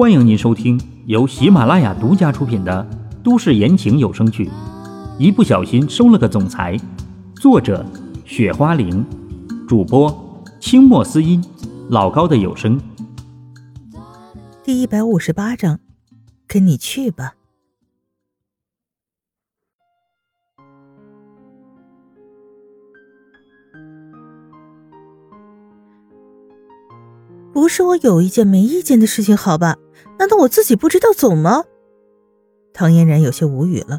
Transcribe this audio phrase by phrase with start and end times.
[0.00, 2.88] 欢迎您收听由喜马拉雅独家出品的
[3.22, 4.46] 都市言情有声剧
[5.18, 6.74] 《一不小心收了个总裁》，
[7.38, 7.84] 作者：
[8.24, 9.04] 雪花玲，
[9.68, 11.44] 主播：清墨思音，
[11.90, 12.80] 老高的有声。
[14.64, 15.78] 第一百五十八章，
[16.46, 17.34] 跟你去吧。
[27.52, 29.76] 不是我有意见没意见的事情，好吧？
[30.20, 31.64] 难道我自己不知道走吗？
[32.74, 33.98] 唐嫣然有些无语了。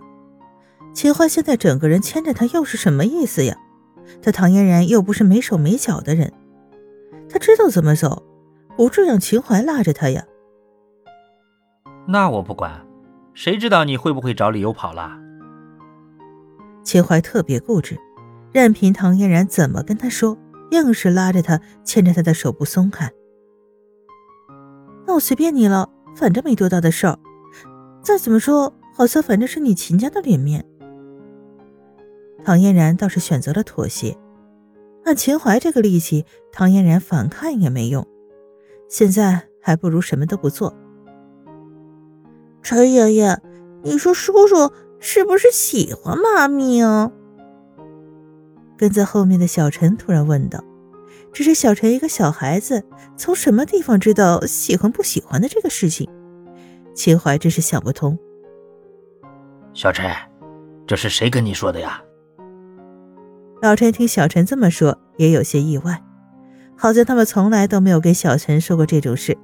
[0.94, 3.57] 秦淮现在整个人牵着他，又是什么意思呀？
[4.21, 6.31] 他唐嫣然又不是没手没脚的人，
[7.27, 8.21] 他知道怎么走，
[8.77, 10.23] 不是让秦淮拉着他呀。
[12.07, 12.85] 那我不管，
[13.33, 15.17] 谁知道你会不会找理由跑了？
[16.83, 17.97] 秦淮特别固执，
[18.52, 20.38] 任凭唐嫣然怎么跟他说，
[20.69, 23.11] 硬是拉着他，牵着他的手不松开。
[25.08, 27.17] 那我随便你了，反正没多大的事儿。
[28.02, 30.66] 再怎么说，好像反正是你秦家的脸面。
[32.44, 34.17] 唐嫣然倒是选择了妥协。
[35.03, 38.08] 按秦淮这个力气，唐嫣然反抗也没用。
[38.89, 40.73] 现在还不如什么都不做。
[42.61, 43.39] 陈爷爷，
[43.83, 47.11] 你说叔叔是不是喜欢妈咪啊？
[48.77, 50.64] 跟在后面的小陈突然问道。
[51.33, 52.83] 只是小陈一个小孩子，
[53.15, 56.09] 从什么地方知道喜欢不喜欢的这个事情？
[56.93, 58.17] 秦淮真是想不通。
[59.73, 60.11] 小陈，
[60.85, 62.02] 这是谁跟你说的呀？
[63.61, 66.03] 老陈听小陈这么说，也有些意外，
[66.75, 69.37] 好像他们从来都没有跟小陈说过这种事，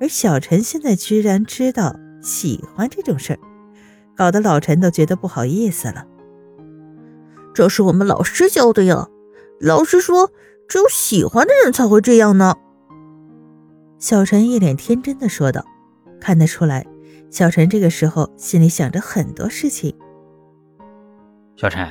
[0.00, 3.38] 而小陈现在居然知道喜欢这种事儿，
[4.16, 6.04] 搞得老陈都觉得不好意思了。
[7.54, 9.08] 这是我们老师教的呀，
[9.60, 10.32] 老师说。
[10.70, 12.54] 只有喜欢的人才会这样呢。”
[13.98, 15.62] 小陈一脸天真的说道。
[16.20, 16.86] 看得出来，
[17.30, 19.94] 小陈这个时候心里想着很多事情。
[21.56, 21.88] 小陈，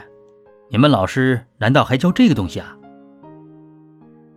[0.70, 2.78] 你们老师难道还教这个东西啊？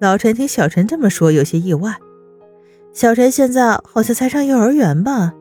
[0.01, 1.95] 老陈听小陈这么说，有些意外。
[2.95, 5.35] 小陈现在好像才上幼儿园吧？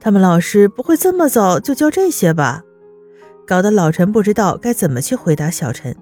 [0.00, 2.62] 他们老师不会这么早就教这些吧？
[3.46, 5.96] 搞得老陈不知道该怎么去回答小陈。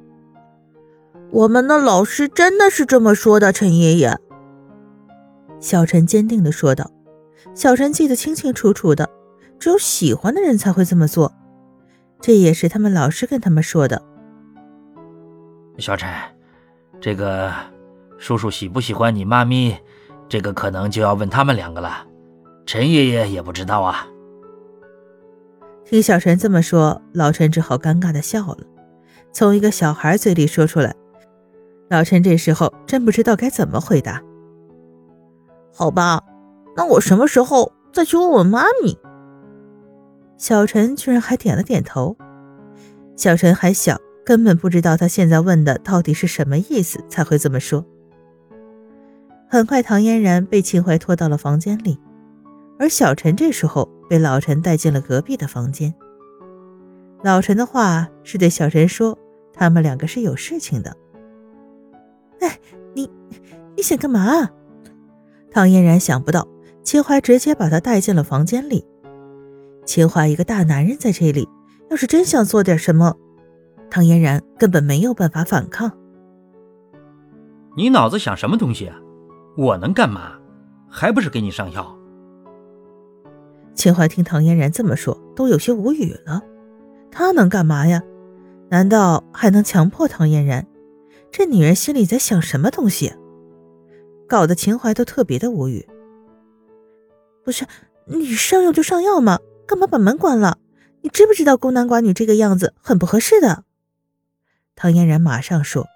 [1.33, 4.19] 我们的老师真的是这么说的，陈爷爷。
[5.61, 6.91] 小陈坚定的说道。
[7.55, 9.09] 小陈记得清清楚楚的，
[9.59, 11.33] 只有喜欢的人才会这么做，
[12.21, 14.03] 这也是他们老师跟他们说的。
[15.79, 16.09] 小陈，
[17.01, 17.53] 这个
[18.19, 19.77] 叔叔喜不喜欢你妈咪，
[20.29, 22.07] 这个可能就要问他们两个了。
[22.67, 24.07] 陈爷爷也不知道啊。
[25.85, 28.59] 听小陈这么说，老陈只好尴尬的笑了，
[29.33, 30.95] 从一个小孩嘴里说出来。
[31.91, 34.23] 老陈这时候真不知道该怎么回答。
[35.75, 36.23] 好吧，
[36.77, 38.97] 那我什么时候再去问问妈咪？
[40.39, 42.17] 小陈居然还点了点头。
[43.17, 47.85] 小陈还小，根本不知道他现在问的到底是什么意思，才会这么说。
[49.49, 51.99] 很快，唐嫣然被秦淮拖到了房间里，
[52.79, 55.93] 而小陈这时候被老陈带进了隔壁的房间。
[57.25, 59.19] 老陈的话是对小陈说，
[59.53, 60.97] 他们两个是有事情的。
[62.41, 62.59] 哎，
[62.95, 63.11] 你
[63.77, 64.51] 你想干嘛？
[65.51, 66.47] 唐嫣然想不到，
[66.83, 68.87] 秦淮直接把她带进了房间里。
[69.85, 71.49] 秦淮一个大男人在这里，
[71.91, 73.17] 要是真想做点什么，
[73.91, 75.91] 唐嫣然根本没有办法反抗。
[77.77, 78.97] 你脑子想什么东西啊？
[79.57, 80.33] 我能干嘛？
[80.89, 81.97] 还不是给你上药？
[83.75, 86.43] 秦淮听唐嫣然这么说，都有些无语了。
[87.11, 88.03] 他能干嘛呀？
[88.69, 90.65] 难道还能强迫唐嫣然？
[91.33, 93.15] 这女人心里在想什么东西？
[94.29, 95.89] 搞得秦淮都特别的无语。
[97.45, 97.67] 不是
[98.07, 100.59] 你上药就上药嘛，干嘛把门关了？
[101.03, 103.65] 你知不知道孤男寡女这个样子很不合适的？
[104.77, 105.87] 唐嫣然马上说：“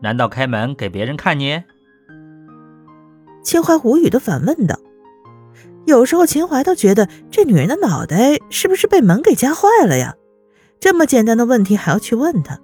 [0.00, 1.62] 难道开门给别人看你？”
[3.42, 4.78] 秦淮无语的反问道。
[5.84, 10.14] 有时候秦淮都觉得这女人的脑袋是不是被门给夹坏了呀？
[10.78, 12.60] 这么简单的问题还要去问她？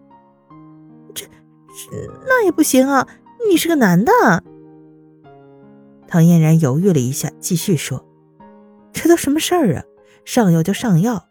[2.26, 3.06] 那也不行啊！
[3.48, 4.12] 你是个男的。
[6.06, 8.04] 唐嫣然犹豫了一下，继续说
[8.92, 9.84] ：“这都什么事儿啊？
[10.24, 11.26] 上药就上药。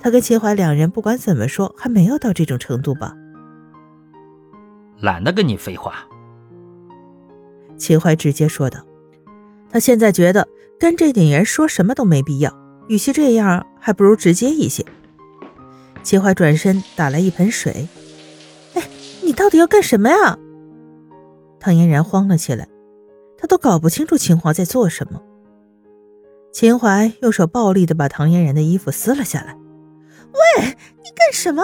[0.00, 3.14] 他跟秦淮两人不管怎么说，还没有到这种程度吧？”
[5.00, 5.94] 懒得跟你废话。
[7.76, 8.80] 秦淮直接说道
[9.70, 12.52] ：“他现在觉得跟这女人说什么都没必要，
[12.88, 14.84] 与其这样，还不如直接一些。”
[16.02, 17.86] 秦淮转身打来一盆水。
[19.32, 20.38] 你到底要干什么呀？
[21.58, 22.68] 唐嫣然慌了起来，
[23.38, 25.22] 她都搞不清楚秦淮在做什么，
[26.52, 29.56] 秦淮用手暴力的把唐嫣然的衣服撕了下来。
[30.34, 30.66] 喂，
[30.98, 31.62] 你干什么？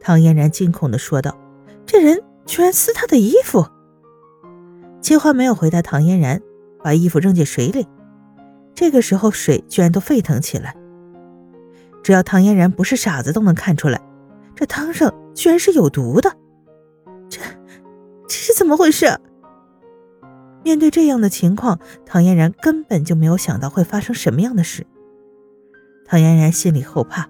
[0.00, 1.36] 唐嫣然惊恐的说道
[1.84, 3.66] ：“这人居然撕她的衣服！”
[5.02, 6.40] 秦淮没有回答唐嫣然，
[6.84, 7.84] 把衣服扔进水里。
[8.76, 10.76] 这个时候，水居然都沸腾起来。
[12.04, 14.00] 只要唐嫣然不是傻子，都能看出来，
[14.54, 16.36] 这汤上居然是有毒的。
[17.28, 17.40] 这，
[18.26, 19.06] 这是怎么回事？
[20.64, 24.84] 面对这样的情况，唐嫣然根本就没有想到会发生什么样的事。
[26.04, 27.28] 唐嫣然心里后怕，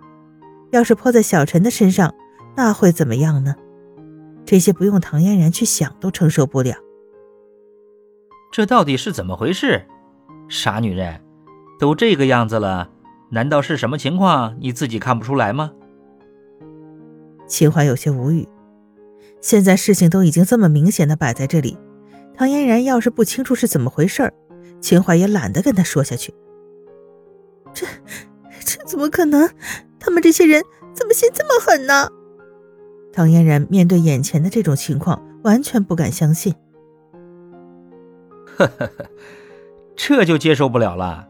[0.71, 2.15] 要是泼在小陈的身上，
[2.57, 3.55] 那会怎么样呢？
[4.47, 6.77] 这些不用唐嫣然去想都承受不了。
[8.53, 9.85] 这到底是怎么回事？
[10.49, 11.21] 傻女人，
[11.79, 12.89] 都这个样子了。
[13.31, 14.57] 难道是什么情况？
[14.61, 15.73] 你自己看不出来吗？
[17.47, 18.49] 秦淮有些无语。
[19.41, 21.79] 现在事情都已经这么明显的摆在这里，
[22.35, 24.33] 唐嫣然要是不清楚是怎么回事，
[24.81, 26.35] 秦淮也懒得跟他说下去。
[27.73, 27.87] 这
[28.65, 29.49] 这怎么可能？
[30.01, 30.63] 他们这些人
[30.95, 32.09] 怎么心这么狠呢？
[33.13, 36.55] 唐嫣然面对眼前的这种情况，完全不敢相信。
[38.57, 39.07] 呵呵呵，
[39.95, 41.29] 这就接受不了了。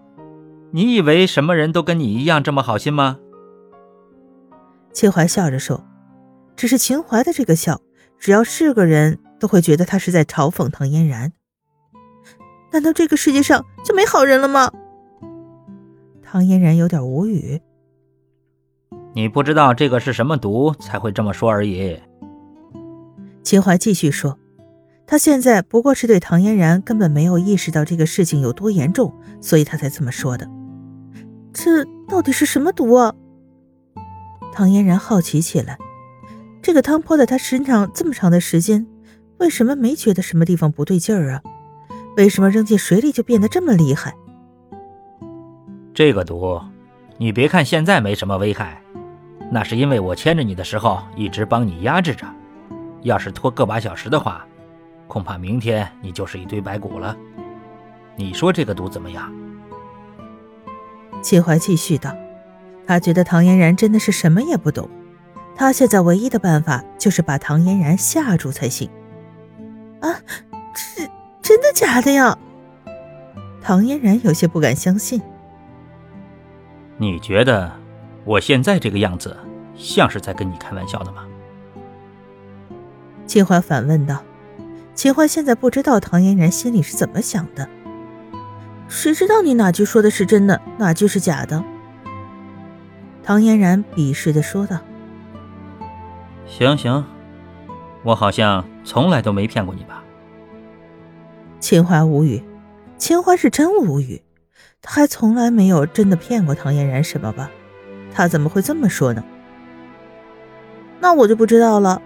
[0.72, 3.18] 你以为什么人都跟你一样这么好心吗？
[4.92, 5.84] 秦淮笑着说
[6.56, 7.80] ：“只是秦淮的这个笑，
[8.18, 11.32] 只要是个人都会觉得他是在嘲讽唐嫣然。
[12.72, 14.70] 难道这个世界上就没好人了吗？”
[16.22, 17.60] 唐嫣然有点无语。
[19.14, 21.98] 你不知道这个是什么毒，才会这么说而已。
[23.42, 24.38] 秦淮继续说。
[25.08, 30.50] 他现在不过是对唐嫣然根本没有意识到这个事情有多严重，所以他才这么说的。
[31.52, 33.14] 这到底是什么毒啊？
[34.52, 35.78] 唐嫣然好奇起来。
[36.66, 38.84] 这个汤泼在他身上这么长的时间，
[39.38, 41.40] 为什么没觉得什么地方不对劲儿啊？
[42.16, 44.12] 为什么扔进水里就变得这么厉害？
[45.94, 46.60] 这个毒，
[47.18, 48.82] 你别看现在没什么危害，
[49.48, 52.26] 那是因为我牵着你的时候一直帮你压制着。
[53.02, 54.44] 要是拖个把小时的话。
[55.06, 57.16] 恐怕明天你就是一堆白骨了。
[58.16, 59.32] 你说这个毒怎么样？
[61.22, 62.12] 秦淮继续道
[62.84, 64.90] ：“他觉得唐嫣然真的是什么也不懂，
[65.56, 68.90] 他现在唯一的办法就是把唐嫣然吓住才行。”
[70.00, 70.20] 啊，
[70.74, 71.08] 是
[71.40, 72.36] 真的假的呀？
[73.62, 75.20] 唐嫣然有些不敢相信。
[76.98, 77.72] 你觉得
[78.24, 79.36] 我现在这个样子
[79.74, 81.24] 像是在跟你开玩笑的吗？
[83.26, 84.22] 秦淮反问道。
[84.94, 87.68] 秦淮现在不知道唐嫣然心里是怎么想的，
[88.88, 91.62] 谁知道你哪句说的是真的，哪句是假的？
[93.22, 94.78] 唐嫣然鄙视的说道。
[96.46, 97.04] 行行，
[98.02, 100.02] 我好像从来都没骗过你吧？
[101.58, 102.42] 秦淮无语，
[102.96, 104.22] 秦淮是真无语，
[104.80, 107.50] 他还从来没有真的骗过唐嫣然什么吧？
[108.14, 109.22] 他怎么会这么说呢？
[111.00, 112.00] 那我就不知道了，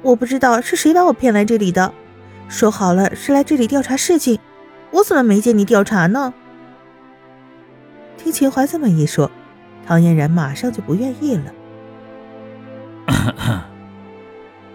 [0.00, 1.92] 我不知道是谁把我骗来这里的。
[2.48, 4.38] 说好了是来这里调查事情，
[4.90, 6.34] 我怎么没见你调查呢？
[8.16, 9.30] 听秦淮这么一说，
[9.86, 11.52] 唐嫣然马上就不愿意了。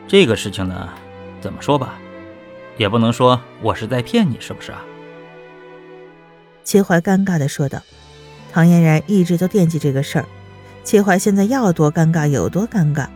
[0.07, 0.89] 这个事情呢，
[1.41, 1.99] 怎么说吧，
[2.77, 4.81] 也不能说我是在骗你，是不是啊？
[6.63, 7.81] 秦淮尴尬的说道。
[8.53, 10.25] 唐嫣然一直都惦记这个事儿，
[10.83, 13.07] 秦淮现在要多尴尬有多尴尬。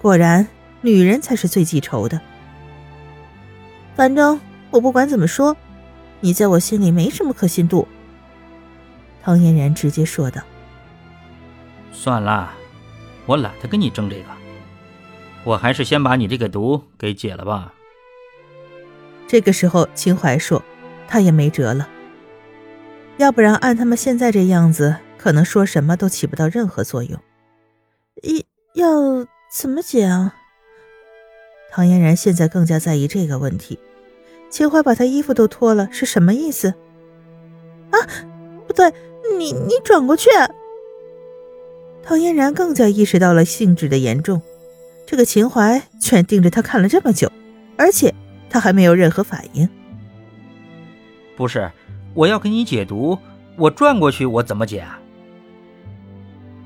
[0.00, 0.46] 果然，
[0.82, 2.20] 女人才是最记仇的。
[3.96, 4.38] 反正
[4.70, 5.56] 我不管怎么说，
[6.20, 7.88] 你在我心里没什么可信度。”
[9.24, 10.42] 唐嫣然直接说道。
[11.90, 12.52] “算了，
[13.24, 14.26] 我懒得跟你争这个，
[15.44, 17.74] 我还是先把你这个毒给解了吧。”
[19.26, 20.62] 这个时候，秦淮说
[21.08, 21.88] ：“他也没辙了，
[23.16, 27.18] 要不然按他们现在这样子，可能说什么都起不到任何作用。
[28.74, 28.86] 要
[29.20, 30.34] 要怎么解啊？”
[31.72, 33.78] 唐嫣然现在更加在意这个问题。
[34.50, 36.74] 秦淮把他衣服都脱了，是什么意思？
[37.90, 37.96] 啊，
[38.66, 38.92] 不对，
[39.38, 40.28] 你你转过去。
[42.02, 44.42] 唐嫣然更加意识到了性质的严重。
[45.12, 47.30] 这个秦淮居然盯着他看了这么久，
[47.76, 48.14] 而且
[48.48, 49.68] 他还没有任何反应。
[51.36, 51.70] 不是，
[52.14, 53.18] 我要给你解毒，
[53.58, 54.98] 我转过去，我怎么解啊？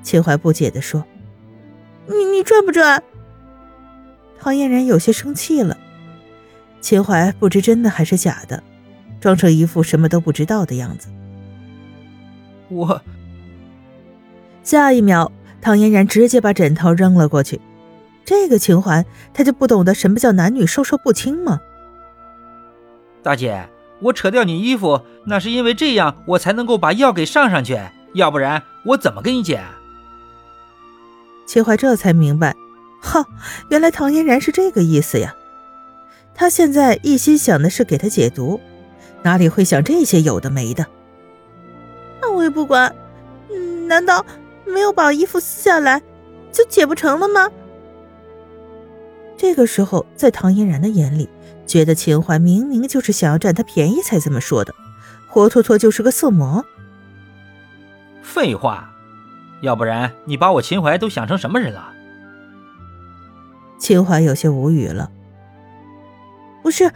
[0.00, 1.05] 秦淮不解地说
[2.07, 3.03] ：“你你转不转？”
[4.38, 5.76] 唐嫣然有些生气了，
[6.81, 8.62] 秦淮不知真的还是假的，
[9.21, 11.09] 装成一副什么都不知道的样子。
[12.69, 13.03] 我
[14.62, 17.61] 下一秒，唐嫣然直接把枕头扔了过去。
[18.26, 21.61] 这个秦淮，他就不懂得什么叫男女授受不亲吗？
[23.23, 23.68] 大姐，
[24.00, 27.80] 我扯掉你衣服，那是因为这样我才能够把药给上上去，
[28.14, 29.62] 要不然我怎么跟你解？
[31.47, 32.56] 秦淮这才明白，
[33.00, 33.25] 哈，
[33.71, 35.35] 原来唐嫣然是这个意思呀。
[36.35, 38.61] 他现在一心想的是给他解毒，
[39.23, 40.85] 哪里会想这些有的没的？
[42.21, 42.92] 那我也不管。
[43.50, 44.26] 嗯，难道
[44.64, 46.02] 没有把衣服撕下来
[46.50, 47.49] 就解不成了吗？
[49.37, 51.28] 这个时候，在唐嫣然的眼里，
[51.66, 54.75] 觉得秦淮明明就是想要占他便宜才这么说的，
[55.28, 56.64] 活脱脱就是个色魔。
[58.23, 58.93] 废话，
[59.61, 61.93] 要不然你把我秦淮都想成什么人了？
[63.78, 65.11] 秦淮有些无语了。
[66.62, 66.90] 不是，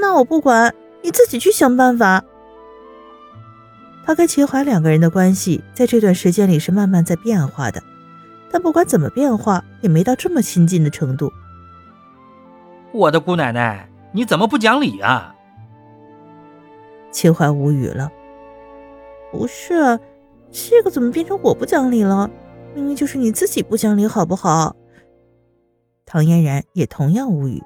[0.00, 2.24] 那我不管，你自己去想办法。
[4.04, 7.82] 他跟秦淮两个人的关系在这段时间里是慢慢在变化的，
[8.50, 11.32] 但不管怎么变化，也没到这么亲近的程度。
[12.98, 15.32] 我的姑奶奶，你怎么不讲理啊？
[17.12, 18.10] 秦淮无语了。
[19.30, 20.00] 不是，
[20.50, 22.28] 这个怎么变成我不讲理了？
[22.74, 24.74] 明明就是你自己不讲理，好不好？
[26.04, 27.62] 唐嫣然也同样无语。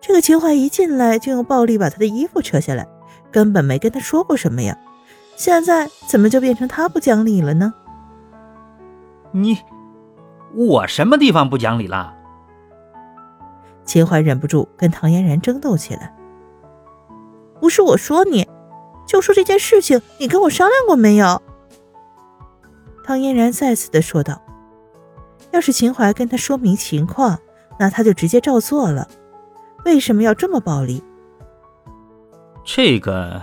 [0.00, 2.88] 这个秦淮一进来就用暴力把他的衣服扯下来，
[3.30, 4.78] 根本没跟他说过什么呀，
[5.36, 7.74] 现在怎么就变成他不讲理了呢？
[9.30, 9.58] 你，
[10.54, 12.14] 我什么地方不讲理了？
[13.88, 16.14] 秦淮忍不住跟唐嫣然争斗起来。
[17.58, 18.46] 不是我说你，
[19.06, 21.40] 就说这件事情，你跟我商量过没有？
[23.02, 24.42] 唐嫣然再次的说道
[25.52, 27.38] ：“要是秦淮跟他说明情况，
[27.78, 29.08] 那他就直接照做了。
[29.86, 31.02] 为什么要这么暴力？”
[32.62, 33.42] 这个，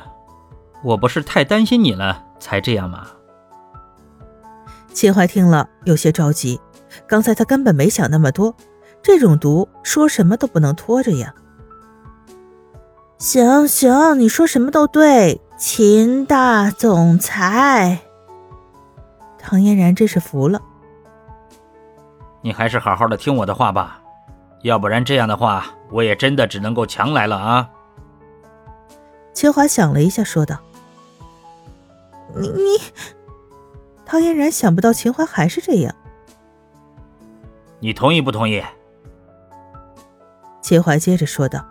[0.84, 3.08] 我不是太担心你了才这样吗？
[4.94, 6.62] 秦淮听了有些着急，
[7.08, 8.56] 刚才他根本没想那么多。
[9.06, 11.36] 这种毒说什么都不能拖着呀！
[13.20, 18.00] 行行，你说什么都对，秦大总裁。
[19.38, 20.60] 唐嫣然真是服了。
[22.42, 24.02] 你还是好好的听我的话吧，
[24.64, 27.70] 要不然这样的话，我也真的只能够强来了啊！
[29.36, 30.58] 秦华想了一下，说道
[32.34, 32.82] ：“你你……”
[34.04, 35.94] 唐嫣然想不到秦淮还是这样。
[37.80, 38.64] 你同意不同意？
[40.65, 41.63] 秦淮接着说道：“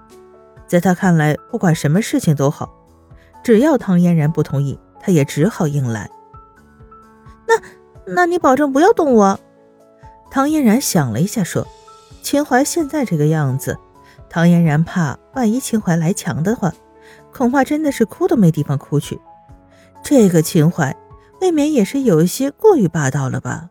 [0.68, 2.72] 在他看来，不管什么事情都好，
[3.42, 6.08] 只要唐嫣然不同意，他也只好硬来。
[7.48, 7.60] 那，
[8.06, 9.40] 那你保证不要动我？”
[10.30, 11.66] 唐嫣然想了一下，说
[12.22, 13.76] ：“秦淮现在这个样子，
[14.30, 16.72] 唐嫣然怕万一秦淮来强的话，
[17.32, 19.20] 恐怕真的是哭都没地方哭去。
[20.04, 20.94] 这个秦淮，
[21.40, 23.70] 未免也是有一些过于霸道了吧？”